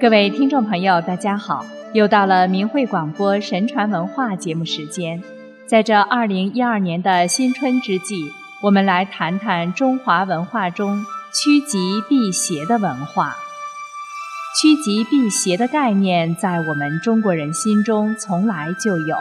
[0.00, 1.62] 各位听众朋友，大家好！
[1.92, 5.22] 又到了明慧广播神传文化节目时间。
[5.66, 8.32] 在这二零一二年的新春之际，
[8.62, 11.04] 我们来谈谈中华文化中
[11.34, 13.36] 趋吉避邪的文化。
[14.58, 19.16] 趋吉避邪的概念在我们中国人心中从来就有。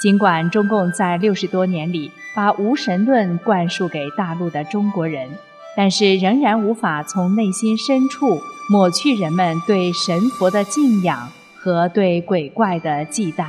[0.00, 5.28] 尽管中共在六十多年里把无神论灌输给大陆的中国人。
[5.76, 13.46] 但是仍然无法从内心深处抹去人们对神佛的敬仰和对鬼怪的忌惮。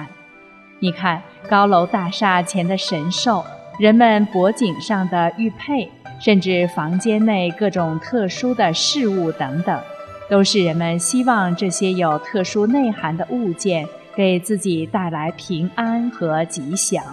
[0.79, 3.45] 你看，高楼大厦前的神兽，
[3.77, 5.87] 人们脖颈上的玉佩，
[6.19, 9.79] 甚至房间内各种特殊的事物等等，
[10.27, 17.03] 都是人们希望这些有特殊内涵的物件给自己带来平安和吉祥。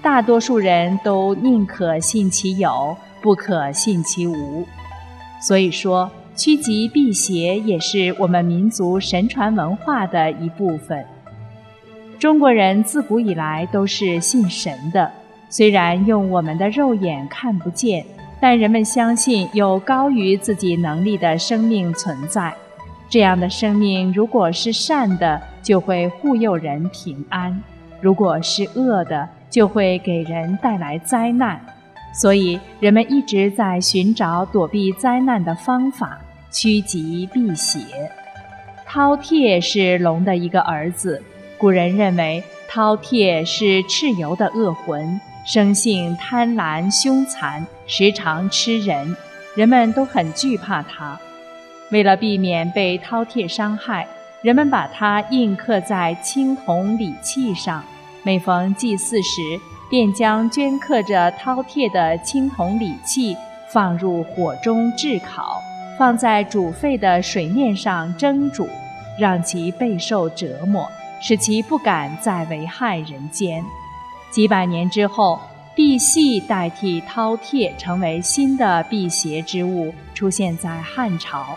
[0.00, 2.96] 大多数人都宁可信其有。
[3.20, 4.68] 不可信其无，
[5.40, 11.04] 所以说趋吉避邪也是我们民族神传文化的一部分。
[12.18, 15.10] 中国人自古以来都是信神的，
[15.48, 18.04] 虽然用我们的肉眼看不见，
[18.40, 22.52] 但人们相信有高于自己能力的生命存在。
[23.08, 27.52] 这样的生命如果是善的，就会护佑人平安；
[28.00, 31.60] 如果是恶的，就会给人带来灾难。
[32.14, 36.20] 所以，人们一直在寻找躲避灾难的方法，
[36.50, 37.80] 趋吉避邪。
[38.88, 41.20] 饕餮是龙的一个儿子，
[41.58, 49.16] 古人认为饕餮是蚩尤的恶魂，生性贪婪凶残，时常吃人，
[49.56, 51.18] 人们都很惧怕它。
[51.90, 54.06] 为了避免被饕餮伤害，
[54.40, 57.82] 人们把它印刻在青铜礼器上，
[58.22, 59.40] 每逢祭祀时。
[59.94, 63.36] 便将镌刻着饕餮的青铜礼器
[63.72, 65.62] 放入火中炙烤，
[65.96, 68.68] 放在煮沸的水面上蒸煮，
[69.20, 70.84] 让其备受折磨，
[71.22, 73.62] 使其不敢再危害人间。
[74.32, 75.38] 几百年之后，
[75.76, 81.56] 赑屃代替饕餮成为新的辟邪之物，出现在汉朝。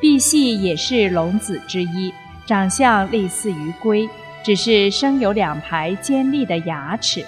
[0.00, 2.10] 赑屃也是龙子之一，
[2.46, 4.08] 长相类似于龟，
[4.42, 7.22] 只是生有两排尖利的牙齿。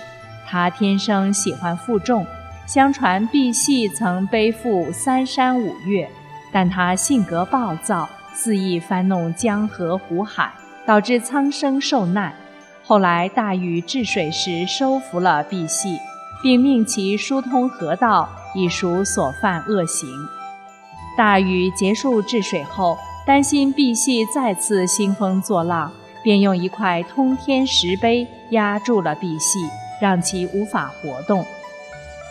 [0.51, 2.27] 他天生喜欢负重，
[2.67, 6.11] 相传赑屃曾背负三山五岳，
[6.51, 10.53] 但他性格暴躁，肆意翻弄江河湖海，
[10.85, 12.35] 导致苍生受难。
[12.83, 15.97] 后来大禹治水时收服了赑屃，
[16.43, 20.09] 并命其疏通河道，以赎所犯恶行。
[21.17, 25.93] 大禹结束治水后，担心赑屃再次兴风作浪，
[26.25, 29.80] 便用一块通天石碑压住了赑屃。
[30.01, 31.45] 让其无法活动。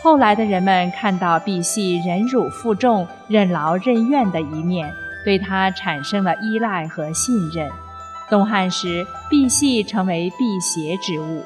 [0.02, 4.90] 后来的人们看到赑屃忍辱负重、任劳任怨的一面，
[5.24, 7.70] 对他产生了依赖和信任。
[8.30, 11.44] 东汉时，赑屃成为辟邪之物，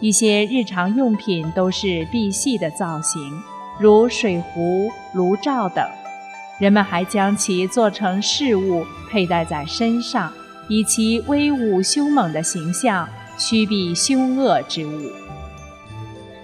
[0.00, 3.42] 一些日常用品都是赑屃的造型，
[3.78, 5.82] 如水壶、炉灶等。
[6.58, 10.32] 人们还将其做成饰物，佩戴在身上，
[10.68, 15.10] 以其威武凶猛的形象驱避凶恶之物。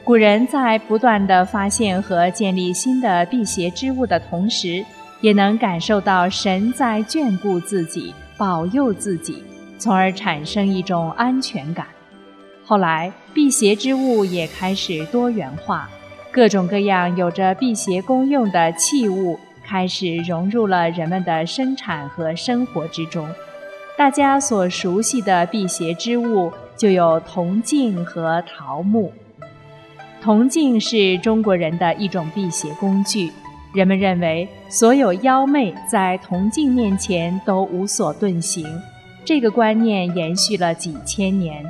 [0.05, 4.85] 古人在不断的发现和建立新的辟邪之物的同时，
[5.21, 9.45] 也能感受到神在眷顾自己、保佑自己，
[9.79, 11.87] 从而产生一种安全感。
[12.65, 15.89] 后来，辟邪之物也开始多元化，
[16.33, 23.29] 各种各样有着辟邪功用的器物开始融入了人们的生产和生活之中。
[23.97, 29.13] 大家所熟悉的辟邪之物就有铜镜和桃木。
[30.23, 33.33] 铜镜是中国人的一种辟邪工具，
[33.75, 38.65] 人们认为所有妖魅在铜镜面前都无所遁形，
[39.25, 41.67] 这个观念延续了几千年。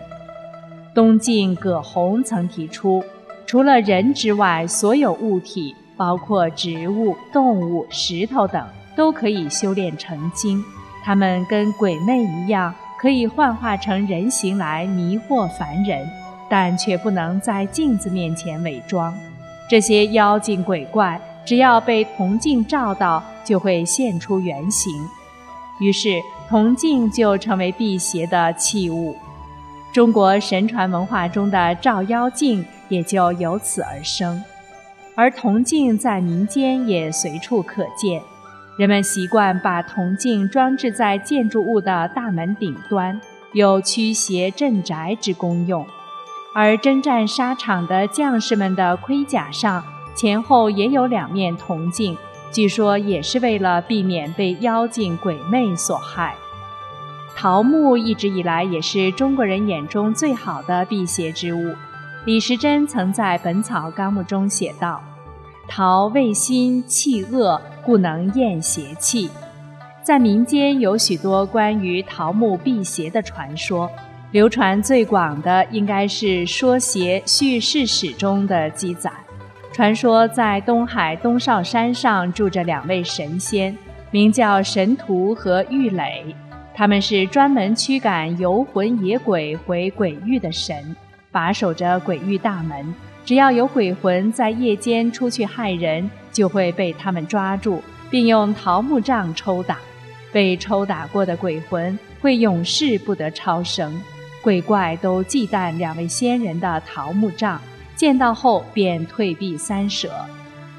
[0.94, 3.02] 东晋葛洪曾提出，
[3.46, 8.62] 除了人之外，所有物体，包括植物、动物、石头等，
[8.94, 10.62] 都可以修炼成精，
[11.02, 16.06] 它们跟鬼魅一样，可以幻化成人形来迷惑凡人。
[16.52, 19.18] 但却不能在镜子面前伪装，
[19.70, 24.92] 这些妖精鬼怪只要被铜镜照到，就会现出原形。
[25.80, 26.20] 于是，
[26.50, 29.16] 铜镜就成为辟邪的器物。
[29.94, 34.44] 中国神传文化中的照妖镜也就由此而生。
[35.14, 38.20] 而铜镜在民间也随处可见，
[38.76, 43.18] 人们习惯把铜镜装置在建筑物的大门顶端，
[43.54, 45.86] 有驱邪镇宅之功用。
[46.54, 49.82] 而征战沙场的将士们的盔甲上
[50.14, 52.16] 前后也有两面铜镜，
[52.50, 56.34] 据说也是为了避免被妖精鬼魅所害。
[57.34, 61.74] 桃木一直以来也是中国人眼中最好的辟邪之物。
[62.26, 65.02] 李时珍曾在《本草纲目》中写道
[65.66, 69.30] ：“桃味辛气恶，故能验邪气。”
[70.04, 73.90] 在民间有许多关于桃木辟邪的传说，
[74.32, 79.12] 流传最广的应该是《说邪叙事史》中的记载。
[79.74, 83.76] 传说在东海东少山上住着两位神仙，
[84.10, 86.34] 名叫神荼和玉垒，
[86.74, 90.96] 他们是专门驱赶游魂野鬼回鬼域的神。
[91.30, 92.94] 把守着鬼域大门，
[93.26, 99.76] 只要有鬼魂在夜间出去害人，就会被他们抓住，并用桃木杖抽打。
[100.32, 104.00] 被抽打过的鬼魂会永世不得超生。
[104.42, 107.60] 鬼怪都忌惮两位仙人的桃木杖，
[107.94, 110.10] 见到后便退避三舍。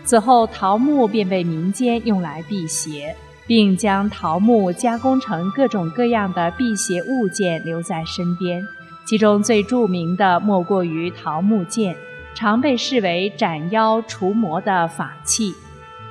[0.04, 3.16] 此后，桃木便被民间用来辟邪，
[3.48, 8.62] 并将桃木加工成各种各样的辟邪物件留在身边。
[9.06, 11.96] 其中最著名的莫过于桃木剑，
[12.36, 15.54] 常被视为斩妖除魔的法器。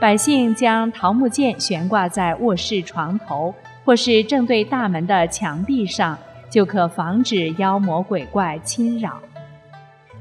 [0.00, 6.18] 百姓将桃木剑悬挂在卧室床头，或是正对大门的墙壁上，
[6.52, 9.18] 就可防止妖魔鬼怪侵扰。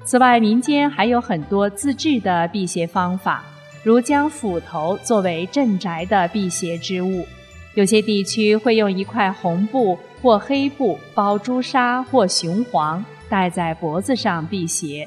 [0.05, 3.43] 此外，民间还有很多自制的辟邪方法，
[3.83, 7.27] 如将斧头作为镇宅的辟邪之物。
[7.73, 15.05] 有些地区会用一块红布或黑布包朱砂或雄黄，戴在脖子上辟邪；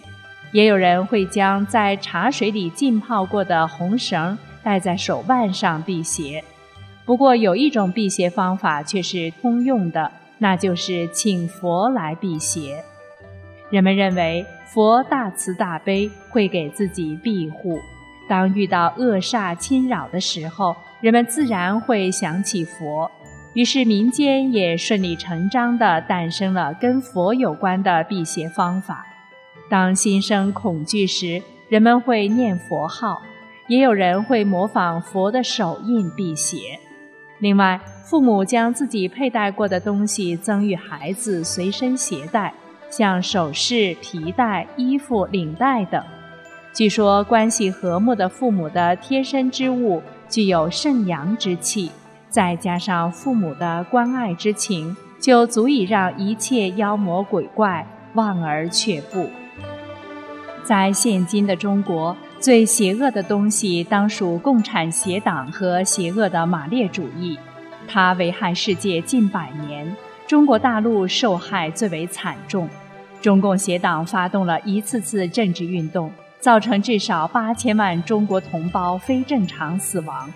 [0.52, 6.44] 也有人会将在茶水里浸泡过的红绳戴在手腕上辟邪。
[7.04, 12.84] 不过，有一种辟邪方法却是通用的，那就是请佛来辟邪。
[13.70, 17.78] 人们认为佛大慈大悲，会给自己庇护。
[18.28, 23.10] 当遇到恶煞侵扰的时候，人们自然会想起佛，
[23.52, 29.06] 于是民间也顺理成章地诞生了跟佛有关的辟邪方法。
[29.68, 33.22] 当心生恐惧时，人们会念佛号，
[33.66, 36.78] 也有人会模仿佛的手印辟邪。
[37.44, 42.54] 另外，父母将自己佩戴过的东西赠与孩子随身携带，
[42.88, 46.02] 像首饰、皮带、衣服、领带等。
[46.72, 51.90] 据说，关系和睦的父母的贴身之物具有圣阳之气，
[52.30, 59.28] 再加上父母的关爱之情，就足以让一切妖魔鬼怪望而却步。
[60.62, 67.38] 在现今的中国，最邪恶的东西当属共产邪党和邪恶的马列主义，
[67.88, 69.96] 它危害世界近百年，
[70.26, 72.68] 中国大陆受害最为惨重。
[73.22, 76.12] 中共邪党发动了一次次政治运动。
[76.38, 80.30] 造成至少八千万中国同胞非正常死亡。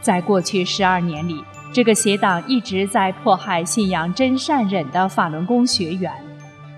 [0.00, 1.42] 在过去十二年里，
[1.72, 6.12] 这个邪党一直在迫害信仰真善忍的法轮功学员，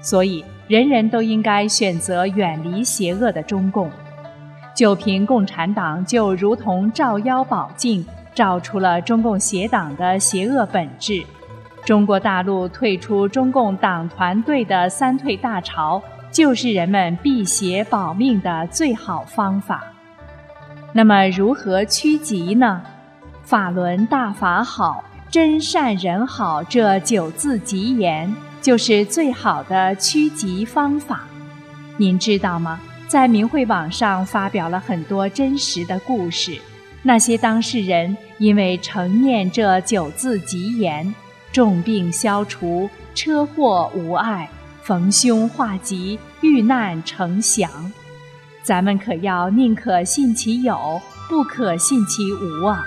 [0.01, 3.91] 所以人人都应该选择远离邪恶的中共。
[4.75, 8.05] 就凭共产党，就如同照妖宝镜，
[8.35, 11.23] 照出了中共邪党的邪恶本质。
[11.85, 16.03] 中国大陆退出中共党团队的三退大潮。
[16.33, 19.85] 就是人们辟邪保命的最好方法。
[20.95, 22.81] 那么，如何趋吉呢？
[23.43, 31.25] 法轮大法好，真善人好，这九字吉言就是最好的趋吉方法。
[31.99, 32.81] 您知道吗？
[33.13, 36.59] 在明慧网上发表了很多真实的故事，
[37.03, 41.15] 那些当事人因为承念这九字吉言，
[41.53, 44.49] 重病消除，车祸无碍。
[44.83, 47.71] 逢凶化吉，遇难成祥，
[48.63, 52.83] 咱们可要宁可信其有，不可信其无啊！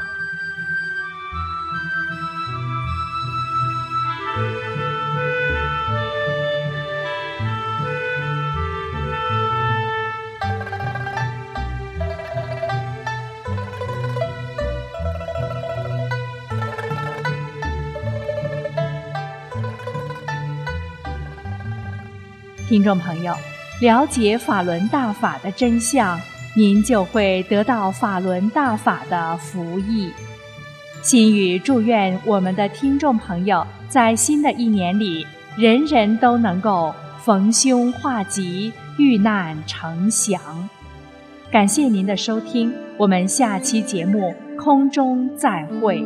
[22.68, 23.32] 听众朋友，
[23.80, 26.20] 了解法轮大法的真相，
[26.56, 30.12] 您就会得到法轮大法的福益。
[31.04, 36.92] 心语祝愿我们的听众朋友在新的一年里，人人都能够
[37.24, 40.42] 逢凶化吉，遇难成祥。
[41.52, 46.04] 感谢您的收听，我们下期节目空中再会。